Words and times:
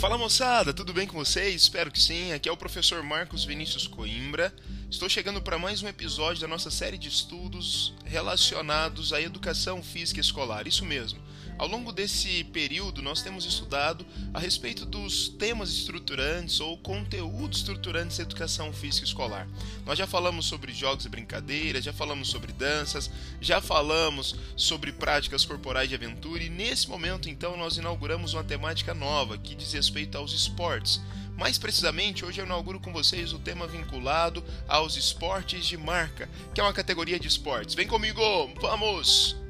Fala 0.00 0.16
moçada, 0.16 0.72
tudo 0.72 0.92
bem 0.92 1.08
com 1.08 1.18
vocês? 1.18 1.62
Espero 1.62 1.90
que 1.90 2.00
sim. 2.00 2.32
Aqui 2.32 2.48
é 2.48 2.52
o 2.52 2.56
professor 2.56 3.02
Marcos 3.02 3.44
Vinícius 3.44 3.88
Coimbra. 3.88 4.54
Estou 4.88 5.08
chegando 5.08 5.42
para 5.42 5.58
mais 5.58 5.82
um 5.82 5.88
episódio 5.88 6.40
da 6.40 6.46
nossa 6.46 6.70
série 6.70 6.96
de 6.96 7.08
estudos 7.08 7.92
relacionados 8.04 9.12
à 9.12 9.20
educação 9.20 9.82
física 9.82 10.20
escolar. 10.20 10.68
Isso 10.68 10.84
mesmo. 10.84 11.18
Ao 11.58 11.66
longo 11.66 11.92
desse 11.92 12.44
período, 12.44 13.02
nós 13.02 13.20
temos 13.20 13.44
estudado 13.44 14.06
a 14.32 14.38
respeito 14.38 14.86
dos 14.86 15.28
temas 15.28 15.70
estruturantes 15.70 16.60
ou 16.60 16.78
conteúdos 16.78 17.58
estruturantes 17.58 18.16
da 18.16 18.22
educação 18.22 18.72
física 18.72 19.04
escolar. 19.04 19.48
Nós 19.84 19.98
já 19.98 20.06
falamos 20.06 20.46
sobre 20.46 20.72
jogos 20.72 21.04
e 21.04 21.08
brincadeiras, 21.08 21.84
já 21.84 21.92
falamos 21.92 22.28
sobre 22.28 22.52
danças, 22.52 23.10
já 23.40 23.60
falamos 23.60 24.36
sobre 24.56 24.92
práticas 24.92 25.44
corporais 25.44 25.88
de 25.88 25.96
aventura 25.96 26.44
e 26.44 26.48
nesse 26.48 26.88
momento, 26.88 27.28
então, 27.28 27.56
nós 27.56 27.76
inauguramos 27.76 28.34
uma 28.34 28.44
temática 28.44 28.94
nova 28.94 29.36
que 29.36 29.56
diz 29.56 29.72
respeito 29.72 30.16
aos 30.16 30.32
esportes. 30.32 31.00
Mais 31.36 31.58
precisamente, 31.58 32.24
hoje 32.24 32.40
eu 32.40 32.46
inauguro 32.46 32.78
com 32.78 32.92
vocês 32.92 33.32
o 33.32 33.38
tema 33.38 33.66
vinculado 33.66 34.44
aos 34.68 34.96
esportes 34.96 35.66
de 35.66 35.76
marca, 35.76 36.28
que 36.54 36.60
é 36.60 36.64
uma 36.64 36.72
categoria 36.72 37.18
de 37.18 37.26
esportes. 37.26 37.74
Vem 37.74 37.86
comigo, 37.88 38.20
vamos! 38.60 39.47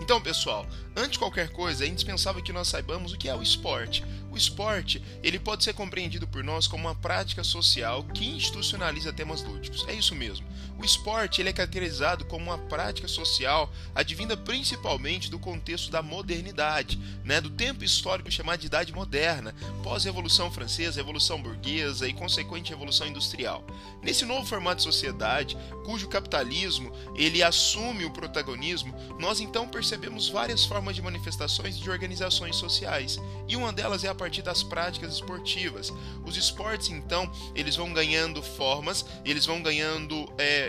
Então, 0.00 0.20
pessoal, 0.20 0.66
antes 0.96 1.12
de 1.12 1.18
qualquer 1.18 1.50
coisa, 1.50 1.84
é 1.84 1.88
indispensável 1.88 2.42
que 2.42 2.52
nós 2.52 2.68
saibamos 2.68 3.12
o 3.12 3.16
que 3.16 3.28
é 3.28 3.34
o 3.34 3.42
esporte. 3.42 4.04
O 4.30 4.36
esporte, 4.36 5.02
ele 5.22 5.38
pode 5.38 5.62
ser 5.62 5.72
compreendido 5.72 6.26
por 6.26 6.42
nós 6.42 6.66
como 6.66 6.88
uma 6.88 6.94
prática 6.94 7.44
social 7.44 8.02
que 8.02 8.26
institucionaliza 8.26 9.12
temas 9.12 9.42
lúdicos. 9.42 9.86
É 9.88 9.94
isso 9.94 10.14
mesmo. 10.14 10.46
O 10.78 10.84
esporte, 10.84 11.40
ele 11.40 11.48
é 11.48 11.52
caracterizado 11.52 12.24
como 12.24 12.46
uma 12.46 12.58
prática 12.58 13.08
social 13.08 13.72
advinda 13.94 14.36
principalmente 14.36 15.30
do 15.30 15.38
contexto 15.38 15.90
da 15.90 16.02
modernidade, 16.02 16.98
né, 17.24 17.40
do 17.40 17.48
tempo 17.48 17.84
histórico 17.84 18.30
chamado 18.30 18.60
de 18.60 18.66
Idade 18.66 18.92
Moderna, 18.92 19.54
pós-Revolução 19.82 20.50
Francesa, 20.50 21.00
Revolução 21.00 21.40
Burguesa 21.40 22.08
e 22.08 22.12
consequente 22.12 22.70
Revolução 22.70 23.06
Industrial. 23.06 23.64
Nesse 24.02 24.24
novo 24.24 24.46
formato 24.46 24.76
de 24.76 24.82
sociedade, 24.82 25.56
cujo 25.84 26.08
capitalismo 26.08 26.92
ele 27.14 27.42
assume 27.42 28.04
o 28.04 28.10
protagonismo, 28.10 28.94
nós 29.18 29.40
então 29.40 29.68
percebemos 29.68 30.28
várias 30.28 30.64
formas 30.64 30.96
de 30.96 31.02
manifestações 31.02 31.78
de 31.78 31.88
organizações 31.88 32.56
sociais, 32.56 33.18
e 33.48 33.56
uma 33.56 33.72
delas 33.72 34.04
é 34.04 34.08
a 34.08 34.14
partir 34.14 34.42
das 34.42 34.62
práticas 34.62 35.14
esportivas. 35.14 35.92
Os 36.24 36.36
esportes, 36.36 36.88
então, 36.88 37.30
eles 37.54 37.76
vão 37.76 37.92
ganhando 37.92 38.42
formas, 38.42 39.04
eles 39.24 39.46
vão 39.46 39.62
ganhando 39.62 40.30
é, 40.36 40.63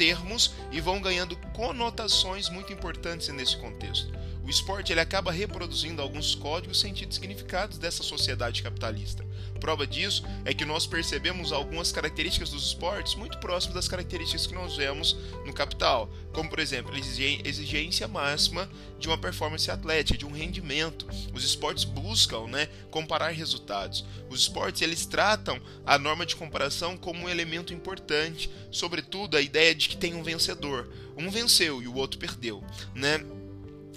termos 0.00 0.54
e 0.72 0.80
vão 0.80 0.98
ganhando 0.98 1.36
conotações 1.52 2.48
muito 2.48 2.72
importantes 2.72 3.28
nesse 3.28 3.54
contexto. 3.58 4.10
O 4.42 4.48
esporte 4.48 4.90
ele 4.90 5.00
acaba 5.00 5.30
reproduzindo 5.30 6.00
alguns 6.00 6.34
códigos, 6.34 6.80
sentidos 6.80 7.18
e 7.18 7.20
significados 7.20 7.76
dessa 7.76 8.02
sociedade 8.02 8.62
capitalista. 8.62 9.26
Prova 9.60 9.86
disso 9.86 10.24
é 10.46 10.54
que 10.54 10.64
nós 10.64 10.86
percebemos 10.86 11.52
algumas 11.52 11.92
características 11.92 12.48
dos 12.48 12.68
esportes 12.68 13.14
muito 13.14 13.36
próximas 13.40 13.74
das 13.74 13.88
características 13.88 14.46
que 14.46 14.54
nós 14.54 14.74
vemos 14.74 15.18
no 15.44 15.52
capital, 15.52 16.08
como 16.32 16.48
por 16.48 16.58
exemplo, 16.58 16.94
exigência 16.96 18.06
máxima 18.06 18.68
de 18.98 19.08
uma 19.08 19.18
performance 19.18 19.70
atlética, 19.70 20.18
de 20.18 20.26
um 20.26 20.32
rendimento. 20.32 21.06
Os 21.32 21.44
esportes 21.44 21.84
buscam, 21.84 22.46
né, 22.46 22.68
comparar 22.90 23.30
resultados. 23.30 24.04
Os 24.28 24.40
esportes 24.40 24.82
eles 24.82 25.06
tratam 25.06 25.60
a 25.84 25.98
norma 25.98 26.24
de 26.24 26.36
comparação 26.36 26.96
como 26.96 27.24
um 27.24 27.28
elemento 27.28 27.72
importante, 27.72 28.50
sobretudo 28.70 29.36
a 29.36 29.40
ideia 29.40 29.74
de 29.74 29.88
que 29.88 29.96
tem 29.96 30.14
um 30.14 30.22
vencedor. 30.22 30.88
Um 31.16 31.30
venceu 31.30 31.82
e 31.82 31.88
o 31.88 31.94
outro 31.94 32.18
perdeu, 32.18 32.62
né? 32.94 33.24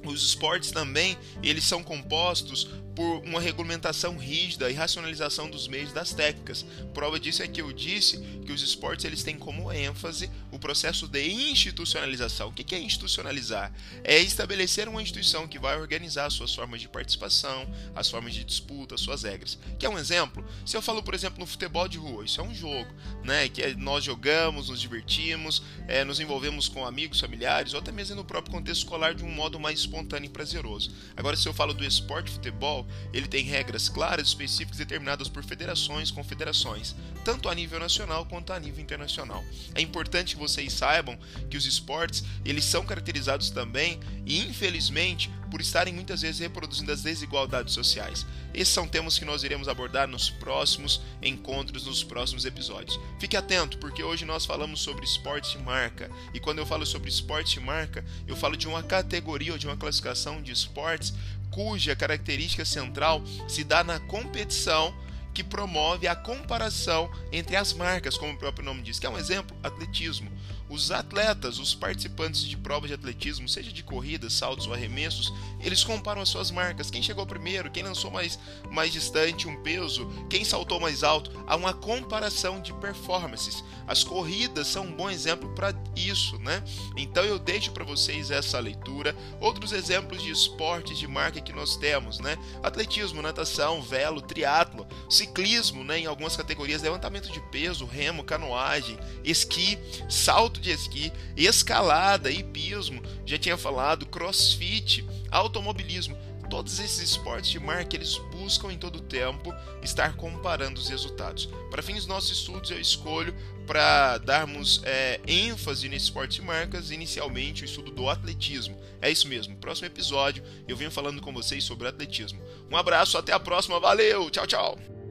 Os 0.05 0.22
esportes 0.22 0.72
também, 0.72 1.17
eles 1.41 1.63
são 1.63 1.83
compostos 1.83 2.67
por 2.95 3.23
uma 3.25 3.41
regulamentação 3.41 4.17
rígida 4.17 4.69
e 4.69 4.73
racionalização 4.73 5.49
dos 5.49 5.67
meios 5.67 5.91
das 5.91 6.13
técnicas. 6.13 6.66
Prova 6.94 7.19
disso 7.19 7.42
é 7.42 7.48
que 7.48 7.61
eu 7.61 7.71
disse 7.71 8.17
que 8.45 8.52
os 8.52 8.61
esportes 8.61 9.05
eles 9.05 9.23
têm 9.23 9.37
como 9.37 9.71
ênfase 9.71 10.30
o 10.52 10.59
processo 10.59 11.08
de 11.08 11.27
institucionalização. 11.27 12.49
O 12.49 12.53
que 12.53 12.76
é 12.76 12.80
institucionalizar? 12.80 13.73
É 14.03 14.20
estabelecer 14.20 14.87
uma 14.87 15.02
instituição 15.02 15.48
que 15.48 15.58
vai 15.58 15.80
organizar 15.80 16.26
as 16.26 16.33
suas 16.33 16.53
formas 16.53 16.82
de 16.82 16.87
participação, 16.87 17.67
as 17.95 18.09
formas 18.09 18.33
de 18.33 18.43
disputa, 18.43 18.95
as 18.95 19.02
suas 19.02 19.23
regras. 19.23 19.58
Que 19.80 19.86
é 19.86 19.89
um 19.89 19.98
exemplo? 19.98 20.45
Se 20.65 20.77
eu 20.77 20.82
falo, 20.82 21.02
por 21.02 21.14
exemplo, 21.14 21.39
no 21.39 21.48
futebol 21.48 21.87
de 21.87 21.98
rua, 21.98 22.26
isso 22.26 22.39
é 22.39 22.43
um 22.43 22.53
jogo, 22.53 22.93
né? 23.23 23.49
Que 23.49 23.64
é, 23.64 23.76
nós 23.76 24.03
jogamos, 24.03 24.70
nos 24.70 24.80
divertimos, 24.80 25.64
é, 25.87 26.03
nos 26.03 26.20
envolvemos 26.20 26.67
com 26.67 26.86
amigos, 26.86 27.20
familiares, 27.20 27.73
ou 27.73 27.80
até 27.80 27.92
mesmo 27.92 28.15
no 28.15 28.23
próprio 28.23 28.53
contexto 28.53 28.83
escolar 28.83 29.15
de 29.15 29.23
um 29.23 29.32
modo 29.32 29.59
mais 29.59 29.83
espontâneo 29.86 30.27
e 30.27 30.30
prazeroso. 30.30 30.92
Agora, 31.16 31.36
se 31.36 31.48
eu 31.48 31.54
falo 31.54 31.73
do 31.73 31.83
esporte 31.83 32.32
futebol, 32.32 32.88
ele 33.14 33.27
tem 33.27 33.44
regras 33.44 33.89
claras, 33.89 34.27
específicas 34.27 34.77
determinadas 34.77 35.30
por 35.30 35.44
federações, 35.44 36.11
confederações, 36.11 36.95
tanto 37.23 37.49
a 37.49 37.55
nível 37.55 37.80
nacional 37.80 38.26
quanto 38.26 38.52
a 38.52 38.60
nível 38.60 38.82
internacional. 38.82 39.44
É 39.76 39.82
importante 39.82 40.36
que 40.36 40.42
vocês 40.42 40.73
saibam 40.73 41.17
que 41.49 41.58
os 41.58 41.66
esportes, 41.66 42.23
eles 42.44 42.66
são 42.66 42.86
caracterizados 42.86 43.49
também 43.49 43.99
e 44.26 44.39
infelizmente 44.39 45.30
por 45.53 45.61
estarem 45.61 45.93
muitas 45.93 46.23
vezes 46.23 46.39
reproduzindo 46.39 46.91
as 46.91 47.03
desigualdades 47.03 47.75
sociais. 47.75 48.25
Esses 48.55 48.73
são 48.73 48.87
temas 48.87 49.19
que 49.19 49.23
nós 49.23 49.43
iremos 49.43 49.67
abordar 49.67 50.08
nos 50.08 50.27
próximos 50.27 50.99
encontros, 51.21 51.86
nos 51.86 52.03
próximos 52.03 52.43
episódios. 52.43 52.99
Fique 53.19 53.37
atento, 53.37 53.77
porque 53.77 54.03
hoje 54.03 54.25
nós 54.25 54.47
falamos 54.47 54.81
sobre 54.81 55.05
esporte 55.05 55.59
marca. 55.59 56.09
E 56.33 56.39
quando 56.39 56.58
eu 56.58 56.65
falo 56.65 56.87
sobre 56.87 57.08
esporte 57.08 57.59
marca, 57.59 58.03
eu 58.25 58.36
falo 58.36 58.58
de 58.58 58.67
uma 58.67 58.81
categoria 58.81 59.52
ou 59.52 59.59
de 59.59 59.67
uma 59.67 59.77
classificação 59.77 60.41
de 60.41 60.52
esportes 60.52 61.14
cuja 61.52 61.95
característica 61.95 62.65
central 62.65 63.21
se 63.47 63.64
dá 63.64 63.83
na 63.83 63.99
competição 63.99 64.91
que 65.35 65.43
promove 65.43 66.08
a 66.08 66.15
comparação 66.15 67.11
entre 67.31 67.55
as 67.55 67.73
marcas, 67.73 68.17
como 68.17 68.33
o 68.33 68.37
próprio 68.37 68.65
nome 68.65 68.81
diz, 68.81 68.97
que 68.97 69.05
é 69.05 69.09
um 69.09 69.20
exemplo, 69.20 69.55
atletismo. 69.64 70.31
Os 70.73 70.89
atletas, 70.89 71.60
os 71.60 71.76
participantes 71.76 72.42
de 72.42 72.58
provas 72.58 72.89
de 72.89 72.95
atletismo, 72.95 73.48
seja 73.48 73.72
de 73.72 73.84
corridas, 73.84 74.34
saltos 74.34 74.66
ou 74.66 74.73
arremessos, 74.73 75.32
eles 75.60 75.84
comparam 75.84 76.20
as 76.20 76.30
suas 76.30 76.50
marcas. 76.50 76.89
Quem 76.89 77.04
chegou 77.04 77.28
primeiro, 77.28 77.70
quem 77.70 77.84
lançou 77.84 78.10
mais, 78.10 78.39
mais 78.72 78.92
distante 78.92 79.48
um 79.48 79.62
peso, 79.62 80.10
quem 80.32 80.44
saltou 80.44 80.80
mais 80.80 81.04
alto. 81.04 81.32
Há 81.45 81.56
uma 81.56 81.76
comparação 81.76 82.60
de 82.60 82.73
performances. 82.73 83.64
As 83.86 84.04
corridas 84.04 84.66
são 84.67 84.86
um 84.86 84.95
bom 84.95 85.12
exemplo 85.12 85.54
para 85.54 85.76
isso, 85.95 86.39
né? 86.39 86.64
Então 86.98 87.23
eu 87.23 87.38
deixo 87.38 87.72
para 87.72 87.83
vocês 87.83 88.32
essa 88.32 88.60
leitura. 88.60 89.16
Outros 89.39 89.73
exemplos 89.73 90.23
de 90.23 90.32
esportes 90.32 90.98
de 90.98 91.08
marca 91.08 91.39
que 91.39 91.54
nós 91.54 91.78
temos, 91.78 92.17
né? 92.17 92.36
Atletismo, 92.64 93.22
natação, 93.22 93.80
velo, 93.80 94.23
triatlo, 94.23 94.88
ciclismo, 95.08 95.83
né? 95.83 96.00
Em 96.00 96.08
algumas 96.08 96.36
categorias, 96.36 96.82
levantamento 96.82 97.32
de 97.32 97.39
peso, 97.52 97.86
remo, 97.86 98.23
canoagem, 98.23 98.98
esqui, 99.23 99.78
salto 100.10 100.63
de 100.64 100.72
esqui, 100.72 101.12
escalada, 101.36 102.32
hipismo, 102.32 103.04
já 103.26 103.38
tinha 103.38 103.58
falado, 103.58 104.06
crossfit, 104.06 105.06
automobilismo. 105.30 106.18
Todos 106.50 106.80
esses 106.80 107.00
esportes 107.00 107.50
de 107.50 107.60
marca 107.60 107.96
eles 107.96 108.18
buscam 108.32 108.72
em 108.72 108.78
todo 108.78 108.98
o 108.98 109.02
tempo 109.02 109.54
estar 109.82 110.16
comparando 110.16 110.80
os 110.80 110.88
resultados. 110.88 111.50
Para 111.72 111.82
fins 111.82 111.98
dos 111.98 112.08
nossos 112.08 112.38
estudos, 112.38 112.70
eu 112.70 112.80
escolho 112.80 113.34
para 113.66 114.20
darmos 114.20 114.82
é, 114.84 115.20
ênfase 115.26 115.90
nesse 115.90 116.06
esporte 116.06 116.42
de 116.42 116.46
marcas, 116.46 116.92
inicialmente 116.92 117.64
o 117.64 117.66
estudo 117.66 117.92
do 117.92 118.08
atletismo. 118.08 118.80
É 119.02 119.10
isso 119.10 119.28
mesmo. 119.28 119.58
Próximo 119.58 119.88
episódio 119.88 120.44
eu 120.68 120.78
venho 120.78 120.92
falando 120.92 121.22
com 121.22 121.34
vocês 121.34 121.64
sobre 121.64 121.88
atletismo. 121.88 122.40
Um 122.72 122.78
abraço, 122.78 123.18
até 123.18 123.34
a 123.34 123.40
próxima, 123.40 123.80
valeu, 123.80 124.30
tchau, 124.30 124.45
tchau. 124.45 125.02